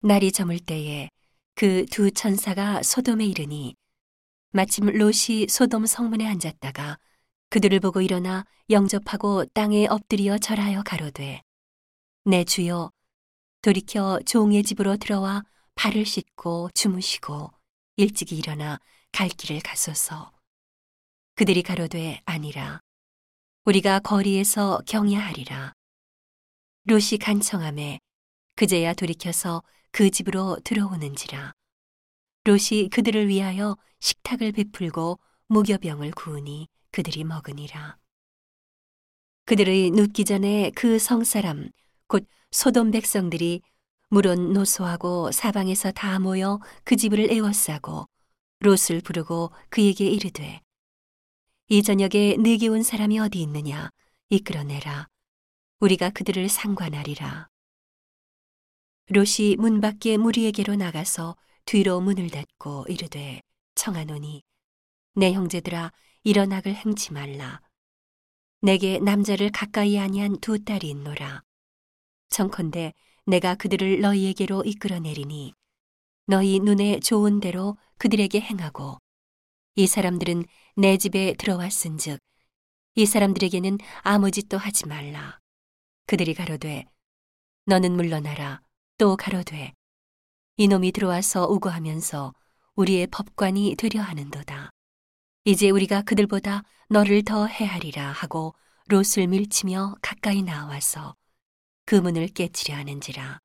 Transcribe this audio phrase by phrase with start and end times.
[0.00, 1.10] 날이 저물 때에
[1.54, 3.74] 그 두 천사가 소돔에 이르니
[4.52, 6.98] 마침 롯이 소돔 성문에 앉았다가
[7.50, 11.42] 그들을 보고 일어나 영접하고 땅에 엎드려 절하여 가로되
[12.24, 12.92] 내 주여
[13.62, 15.42] 돌이켜 종의 집으로 들어와
[15.74, 17.50] 발을 씻고 주무시고
[17.96, 18.78] 일찍이 일어나
[19.10, 20.30] 갈 길을 가소서.
[21.34, 22.80] 그들이 가로되 아니라
[23.64, 25.72] 우리가 거리에서 경야하리라.
[26.84, 27.98] 롯이 간청함에
[28.54, 31.52] 그제야 돌이켜서 그 집으로 들어오는지라.
[32.44, 35.18] 롯이 그들을 위하여 식탁을 베풀고
[35.48, 37.96] 무교병을 구우니 그들이 먹으니라.
[39.44, 41.70] 그들의 눕기 전에 그 성사람
[42.06, 43.62] 곧 소돔 백성들이
[44.10, 48.08] 물은 노소하고 사방에서 다 모여 그 집을 에워싸고
[48.60, 50.60] 롯을 부르고 그에게 이르되
[51.68, 53.90] 이 저녁에 내게 온 사람이 어디 있느냐?
[54.30, 55.08] 이끌어내라.
[55.80, 57.48] 우리가 그들을 상관하리라
[59.10, 63.40] 롯이 문 밖에 무리에게로 나가서 뒤로 문을 닫고 이르되
[63.74, 64.42] 청하노니
[65.14, 65.92] 내 형제들아
[66.24, 67.62] 일어나글 행치 말라.
[68.60, 71.42] 내게 남자를 가까이 아니한 두 딸이 있노라.
[72.28, 72.92] 청컨대
[73.24, 75.54] 내가 그들을 너희에게로 이끌어내리니
[76.26, 78.98] 너희 눈에 좋은 대로 그들에게 행하고
[79.76, 80.44] 이 사람들은
[80.76, 82.20] 내 집에 들어왔은즉
[82.96, 85.38] 이 사람들에게는 아무 짓도 하지 말라.
[86.06, 86.84] 그들이 가로되
[87.64, 88.60] 너는 물러나라
[88.98, 89.72] 또 가로되
[90.56, 92.34] 이놈이 들어와서 우고하면서
[92.74, 94.70] 우리의 법관이 되려 하는도다
[95.44, 98.56] 이제 우리가 그들보다 너를 더 해하리라 하고
[98.88, 101.14] 롯을 밀치며 가까이 나와서
[101.84, 103.38] 그 문을 깨치려 하는지라.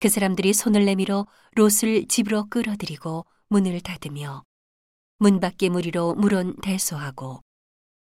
[0.00, 4.42] 그 사람들이 손을 내밀어 롯을 집으로 끌어들이고 문을 닫으며
[5.18, 7.42] 문 밖에 무리로 물은 대소하고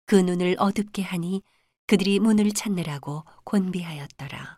[0.08, 1.44] 그 눈을 어둡게 하니
[1.86, 4.58] 그들이 문을 찾느라고 곤비하였더라.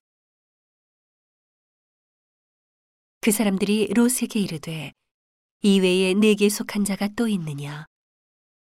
[3.30, 4.92] 그 사람들이 롯에게 이르되
[5.62, 7.86] 이외에 내게 속한 자가 또 있느냐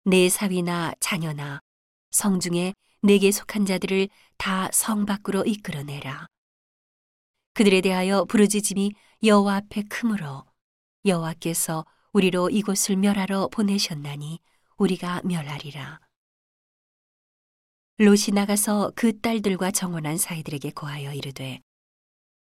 [0.04, 1.60] 내 사위나 자녀나
[2.10, 6.26] 성 중에 내게 속한 자들을 다 성 밖으로 이끌어내라.
[7.54, 8.92] 그들에 대하여 부르짖음이
[9.22, 10.44] 여호와 앞에 크므로
[11.06, 14.38] 여호와께서 우리로 이곳을 멸하러 보내셨나니
[14.76, 15.98] 우리가 멸하리라.
[17.96, 21.58] 롯이 나가서 그 딸들과 정원한 사이들에게 고하여 이르되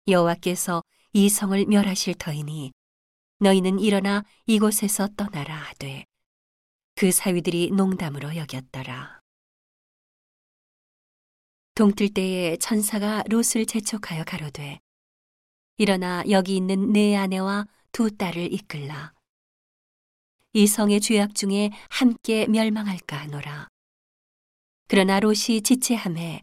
[0.08, 0.82] 여호와께서
[1.16, 2.72] 이 성을 멸하실 터이니
[3.38, 6.04] 너희는 일어나 이곳에서 떠나라 하되
[6.96, 9.20] 그 사위들이 농담으로 여겼더라.
[11.76, 14.80] 동틀 때에 천사가 롯을 재촉하여 가로되
[15.76, 19.12] 일어나 여기 있는 내 아내와 두 딸을 이끌라
[20.52, 23.68] 이 성의 죄악 중에 함께 멸망할까 하노라
[24.88, 26.42] 그러나 롯이 지체함에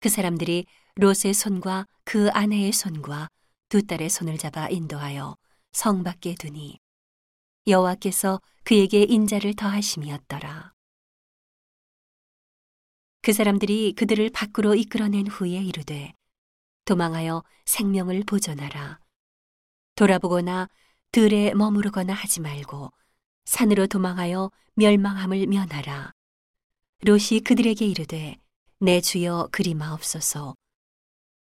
[0.00, 0.66] 그 사람들이
[0.96, 3.28] 롯의 손과 그 아내의 손과
[3.70, 5.36] 두 딸의 손을 잡아 인도하여
[5.70, 6.80] 성 밖에 두니
[7.68, 10.74] 여호와께서 그에게 인자를 더하심이었더라.
[13.22, 16.12] 그 사람들이 그들을 밖으로 이끌어낸 후에 이르되
[16.84, 18.98] 도망하여 생명을 보존하라.
[19.94, 20.68] 돌아보거나
[21.12, 22.90] 들에 머무르거나 하지 말고
[23.44, 26.12] 산으로 도망하여 멸망함을 면하라.
[27.02, 28.36] 롯이 그들에게 이르되
[28.80, 30.56] 내 주여 그리마옵소서.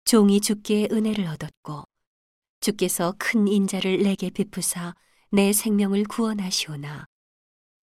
[0.05, 1.85] 종이 주께 은혜를 얻었고
[2.63, 4.95] 주께서 큰 인자를 내게 베푸사
[5.31, 7.05] 내 생명을 구원하시오나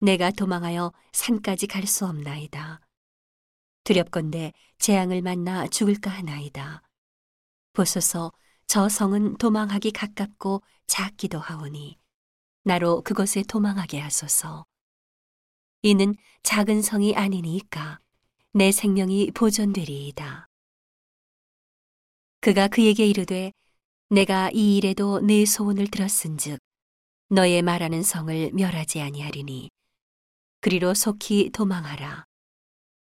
[0.00, 2.81] 내가 도망하여 산까지 갈 수 없나이다.
[3.84, 6.83] 두렵건대 재앙을 만나 죽을까 하나이다.
[7.75, 8.33] 보소서
[8.66, 11.99] 저 성은 도망하기 가깝고 작기도 하오니
[12.65, 14.65] 나로 그곳에 도망하게 하소서.
[15.83, 17.99] 이는 작은 성이 아니니까
[18.54, 20.49] 내 생명이 보존되리이다.
[22.41, 23.53] 그가 그에게 이르되
[24.12, 26.59] 내가 이 일에도 내 소원을 들었은즉
[27.31, 29.71] 너의 말하는 성을 멸하지 아니하리니
[30.61, 32.27] 그리로 속히 도망하라.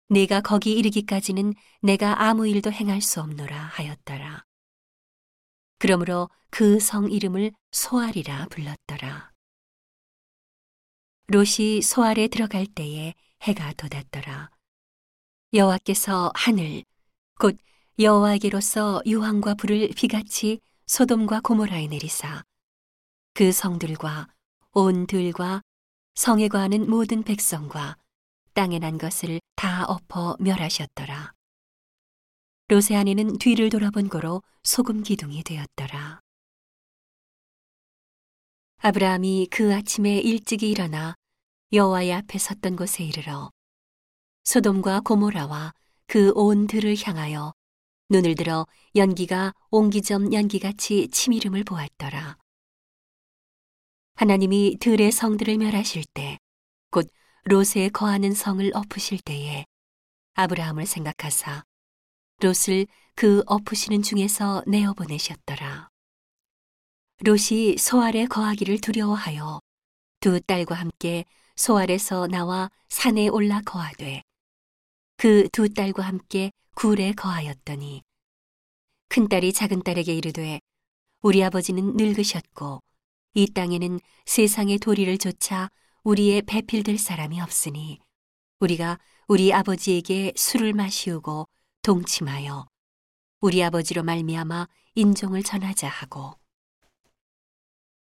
[0.09, 4.43] 네가 거기 이르기까지는 내가 아무 일도 행할 수 없노라 하였더라.
[5.77, 9.31] 그러므로 그 성 이름을 소알이라 불렀더라.
[11.27, 13.13] 롯이 소알에 들어갈 때에
[13.43, 14.49] 해가 돋았더라.
[15.53, 16.83] 여호와께서 하늘
[17.39, 17.57] 곧
[17.97, 20.59] 여호와에게로서 유황과 불을 비같이
[20.89, 22.43] 소돔과 고모라에 내리사
[23.35, 24.27] 그 성들과
[24.71, 25.61] 온 들과
[26.15, 27.95] 성에 거하는 모든 백성과
[28.55, 31.33] 땅에 난 것을 다 엎어 멸하셨더라.
[32.69, 36.21] 롯의 아내는 뒤를 돌아본 거로 소금 기둥이 되었더라.
[38.79, 41.13] 아브라함이 그 아침에 일찍이 일어나
[41.71, 43.51] 여호와의 앞에 섰던 곳에 이르러
[44.43, 45.71] 소돔과 고모라와
[46.07, 47.53] 그 온 들을 향하여
[48.09, 48.65] 눈을 들어
[48.95, 52.37] 연기가 옹기점 연기같이 치미름을 보았더라.
[54.15, 56.37] 하나님이 들의 성들을 멸하실 때,
[56.91, 57.09] 곧
[57.45, 59.65] 롯에 거하는 성을 엎으실 때에
[60.33, 61.63] 아브라함을 생각하사
[62.41, 65.89] 롯을 그 엎으시는 중에서 내어 보내셨더라.
[67.25, 69.59] 롯이 소알에 거하기를 두려워하여
[70.19, 71.25] 두 딸과 함께
[71.55, 74.23] 소알에서 나와 산에 올라 거하되
[75.19, 78.03] 그 두 딸과 함께 굴에 거하였더니
[79.09, 80.61] 큰 딸이 작은 딸에게 이르되
[81.21, 82.81] 우리 아버지는 늙으셨고
[83.33, 85.69] 이 땅에는 세상의 도리를 조차
[86.03, 87.99] 우리의 배필될 사람이 없으니
[88.61, 91.49] 우리가 우리 아버지에게 술을 마시우고
[91.81, 92.65] 동침하여
[93.41, 96.39] 우리 아버지로 말미암아 인종을 전하자 하고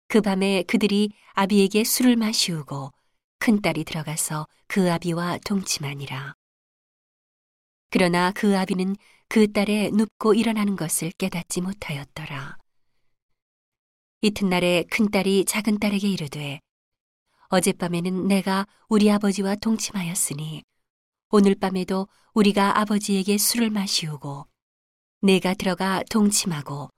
[0.08, 2.94] 그 밤에 그들이 아비에게 술을 마시우고
[3.40, 6.36] 큰 딸이 들어가서 그 아비와 동침하니라.
[7.94, 8.95] 그러나 그 아비는
[9.28, 12.57] 그 딸의 눕고 일어나는 것을 깨닫지 못하였더라.
[14.22, 16.60] 이튿날에 큰 딸이 작은 딸에게 이르되
[17.50, 20.63] 어젯밤에는 내가 우리 아버지와 동침하였으니
[21.30, 24.48] 오늘 밤에도 우리가 아버지에게 술을 마시우고
[25.22, 26.90] 내가 들어가 동침하고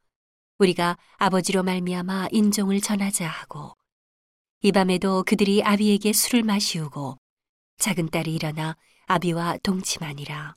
[0.59, 3.73] 우리가 아버지로 말미암아 인종을 전하자 하고
[4.61, 7.17] 이 밤에도 그들이 아비에게 술을 마시우고
[7.79, 8.77] 작은 딸이 일어나
[9.07, 10.55] 아비와 동침하니라.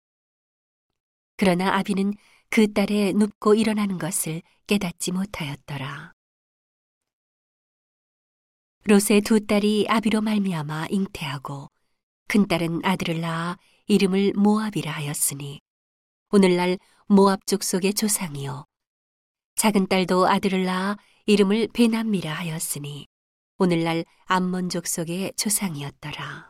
[1.38, 2.14] 그러나 아비는
[2.50, 6.12] 그 딸의 눕고 일어나는 것을 깨닫지 못하였더라.
[8.84, 11.68] 롯의 두 딸이 아비로 말미암아 잉태하고
[12.26, 13.56] 큰 딸은 아들을 낳아
[13.86, 15.60] 이름을 모압이라 하였으니
[16.30, 16.76] 오늘날
[17.06, 18.64] 모압 족속의 조상이요
[19.54, 20.96] 작은 딸도 아들을 낳아
[21.26, 23.06] 이름을 베남미라 하였으니
[23.58, 26.47] 오늘날 암몬 족속의 조상이었더라.